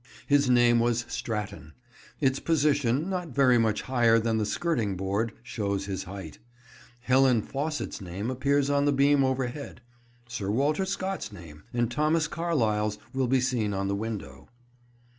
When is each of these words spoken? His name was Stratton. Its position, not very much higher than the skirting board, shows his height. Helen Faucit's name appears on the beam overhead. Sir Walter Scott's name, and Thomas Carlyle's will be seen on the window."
His 0.25 0.49
name 0.49 0.79
was 0.79 1.05
Stratton. 1.09 1.73
Its 2.19 2.39
position, 2.39 3.07
not 3.07 3.35
very 3.35 3.59
much 3.59 3.83
higher 3.83 4.17
than 4.17 4.39
the 4.39 4.47
skirting 4.47 4.97
board, 4.97 5.31
shows 5.43 5.85
his 5.85 6.05
height. 6.05 6.39
Helen 7.01 7.43
Faucit's 7.43 8.01
name 8.01 8.31
appears 8.31 8.71
on 8.71 8.85
the 8.85 8.93
beam 8.93 9.23
overhead. 9.23 9.79
Sir 10.27 10.49
Walter 10.49 10.85
Scott's 10.85 11.31
name, 11.31 11.65
and 11.71 11.91
Thomas 11.91 12.27
Carlyle's 12.27 12.97
will 13.13 13.27
be 13.27 13.39
seen 13.41 13.75
on 13.75 13.87
the 13.89 13.95
window." 13.95 14.49